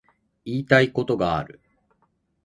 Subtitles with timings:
[0.45, 1.59] 言いたいことがある